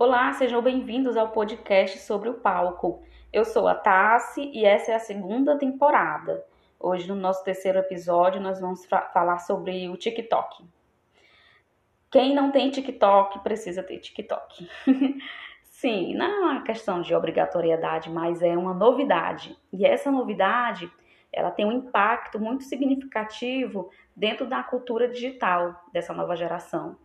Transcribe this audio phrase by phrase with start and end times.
[0.00, 3.02] Olá, sejam bem-vindos ao podcast sobre o palco.
[3.32, 6.46] Eu sou a Tassi e essa é a segunda temporada.
[6.78, 10.64] Hoje, no nosso terceiro episódio, nós vamos falar sobre o TikTok.
[12.12, 14.70] Quem não tem TikTok precisa ter TikTok.
[15.64, 19.58] Sim, não é uma questão de obrigatoriedade, mas é uma novidade.
[19.72, 20.88] E essa novidade,
[21.32, 26.96] ela tem um impacto muito significativo dentro da cultura digital dessa nova geração.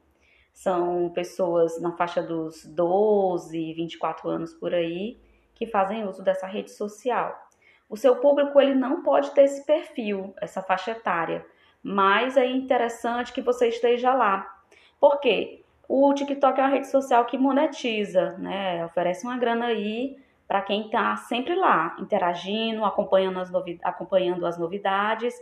[0.54, 5.20] São pessoas na faixa dos 12, 24 anos por aí
[5.56, 7.36] que fazem uso dessa rede social.
[7.90, 11.46] O seu público ele não pode ter esse perfil, essa faixa etária,
[11.82, 14.62] mas é interessante que você esteja lá.
[15.00, 15.64] Por quê?
[15.88, 18.86] O TikTok é uma rede social que monetiza, né?
[18.86, 23.52] Oferece uma grana aí para quem está sempre lá, interagindo, acompanhando as,
[23.84, 25.34] acompanhando as novidades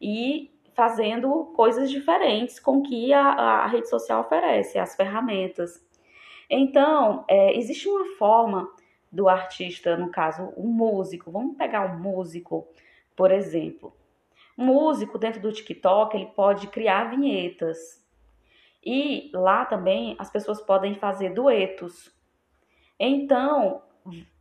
[0.00, 5.86] e fazendo coisas diferentes com que a, a rede social oferece, as ferramentas.
[6.48, 8.66] Então, é, existe uma forma
[9.12, 11.30] do artista, no caso, o um músico.
[11.30, 12.66] Vamos pegar um músico,
[13.14, 13.94] por exemplo.
[14.56, 18.02] Um músico dentro do TikTok, ele pode criar vinhetas.
[18.82, 22.10] E lá também as pessoas podem fazer duetos.
[22.98, 23.82] Então,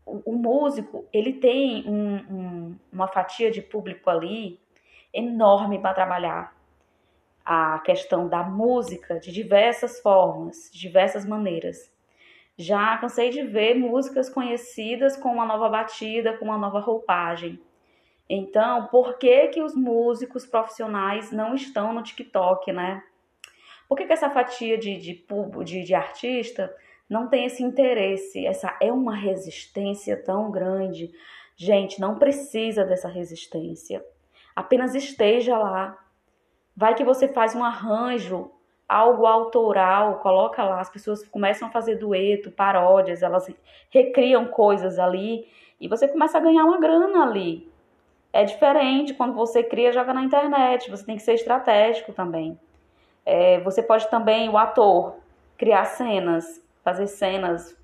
[0.05, 4.57] o, o músico, ele tem um, um, uma fatia de público ali
[5.13, 6.55] enorme para trabalhar
[7.45, 11.91] a questão da música de diversas formas, de diversas maneiras.
[12.57, 17.59] Já cansei de ver músicas conhecidas com uma nova batida, com uma nova roupagem.
[18.29, 23.01] Então, por que que os músicos profissionais não estão no TikTok, né?
[23.87, 25.25] Por que, que essa fatia de, de,
[25.65, 26.71] de, de artista
[27.09, 28.45] não tem esse interesse?
[28.45, 31.11] Essa é uma resistência tão grande.
[31.55, 34.05] Gente, não precisa dessa resistência.
[34.59, 35.97] Apenas esteja lá.
[36.75, 38.51] Vai que você faz um arranjo,
[38.89, 43.49] algo autoral, coloca lá, as pessoas começam a fazer dueto, paródias, elas
[43.89, 45.47] recriam coisas ali
[45.79, 47.71] e você começa a ganhar uma grana ali.
[48.33, 52.59] É diferente quando você cria joga na internet, você tem que ser estratégico também.
[53.25, 55.15] É, você pode também, o ator,
[55.57, 57.77] criar cenas, fazer cenas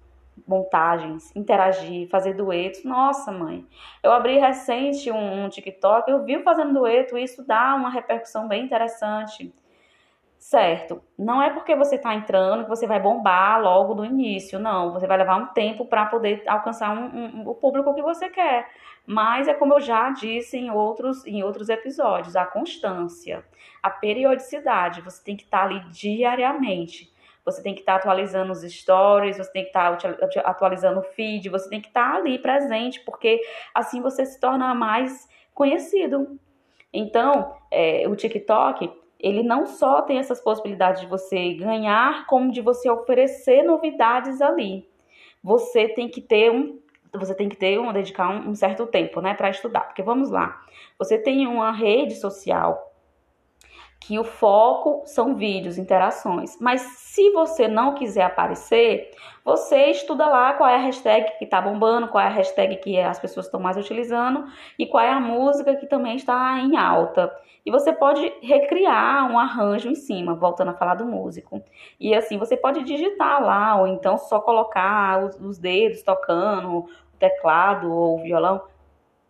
[0.48, 2.84] montagens, interagir, fazer duetos.
[2.84, 3.66] Nossa, mãe,
[4.04, 8.48] eu abri recente um, um TikTok, eu vi fazendo dueto, e isso dá uma repercussão
[8.48, 9.54] bem interessante.
[10.38, 14.94] Certo, não é porque você está entrando que você vai bombar logo do início, não.
[14.94, 18.70] Você vai levar um tempo para poder alcançar um, um, o público que você quer.
[19.08, 23.44] Mas é como eu já disse em outros, em outros episódios, a constância,
[23.82, 25.02] a periodicidade.
[25.02, 27.12] Você tem que estar tá ali diariamente
[27.46, 31.04] você tem que estar tá atualizando os stories, você tem que estar tá atualizando o
[31.04, 33.40] feed, você tem que estar tá ali presente, porque
[33.74, 36.40] assim você se torna mais conhecido.
[36.92, 42.62] Então, é, o TikTok, ele não só tem essas possibilidades de você ganhar, como de
[42.62, 44.90] você oferecer novidades ali.
[45.44, 46.80] Você tem que ter um
[47.18, 49.82] você tem que ter um dedicar um, um certo tempo, né, para estudar.
[49.82, 50.62] Porque vamos lá.
[51.00, 52.85] Você tem uma rede social
[54.00, 56.58] que o foco são vídeos, interações.
[56.60, 59.12] Mas se você não quiser aparecer,
[59.44, 63.00] você estuda lá qual é a hashtag que está bombando, qual é a hashtag que
[63.00, 64.46] as pessoas estão mais utilizando
[64.78, 67.36] e qual é a música que também está em alta.
[67.66, 71.64] E você pode recriar um arranjo em cima, voltando a falar do músico.
[72.00, 76.90] E assim, você pode digitar lá, ou então só colocar os, os dedos tocando, o
[77.18, 78.62] teclado ou o violão.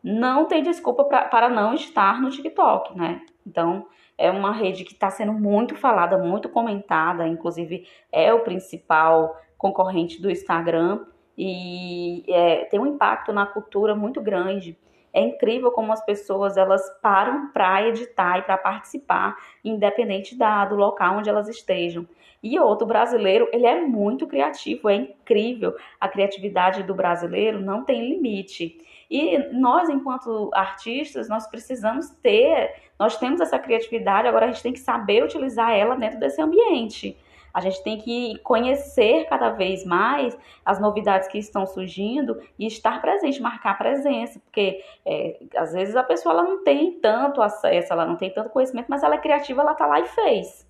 [0.04, 3.22] Não tem desculpa pra, para não estar no TikTok, né?
[3.46, 9.36] Então, é uma rede que está sendo muito falada, muito comentada, inclusive é o principal
[9.58, 11.06] concorrente do Instagram
[11.38, 14.78] e é, tem um impacto na cultura muito grande.
[15.16, 19.34] É incrível como as pessoas elas param para editar e para participar,
[19.64, 22.06] independente da, do local onde elas estejam.
[22.44, 25.74] E outro brasileiro, ele é muito criativo, é incrível.
[26.02, 28.78] A criatividade do brasileiro não tem limite.
[29.10, 34.74] E nós, enquanto artistas, nós precisamos ter, nós temos essa criatividade, agora a gente tem
[34.74, 37.18] que saber utilizar ela dentro desse ambiente.
[37.56, 43.02] A gente tem que conhecer cada vez mais as novidades que estão surgindo e estar
[43.02, 48.06] presente, marcar presença, porque é, às vezes a pessoa ela não tem tanto acesso, ela
[48.06, 50.68] não tem tanto conhecimento, mas ela é criativa, ela tá lá e fez.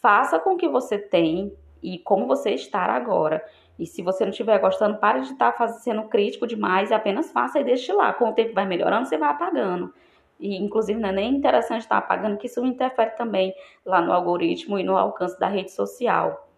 [0.00, 1.52] Faça com que você tem
[1.82, 3.44] e como você estar agora.
[3.76, 7.32] E se você não estiver gostando, pare de estar tá sendo crítico demais e apenas
[7.32, 8.12] faça e deixe lá.
[8.12, 9.92] Com o tempo vai melhorando, você vai apagando.
[10.38, 13.54] E, inclusive, não é nem interessante estar apagando, que isso interfere também
[13.84, 16.48] lá no algoritmo e no alcance da rede social.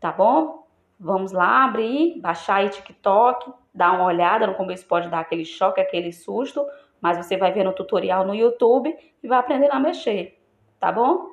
[0.00, 0.66] Tá bom?
[0.98, 4.46] Vamos lá abrir, baixar aí TikTok, dar uma olhada.
[4.46, 6.66] No começo pode dar aquele choque, aquele susto,
[7.00, 10.40] mas você vai ver no tutorial no YouTube e vai aprender a mexer.
[10.80, 11.26] Tá bom?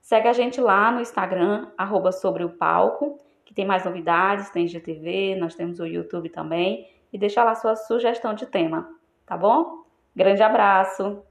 [0.00, 4.66] Segue a gente lá no Instagram, arroba sobre o palco que tem mais novidades, tem
[4.66, 8.92] GTV, nós temos o YouTube também, e deixa lá sua sugestão de tema,
[9.24, 9.85] tá bom?
[10.16, 11.22] Grande abraço!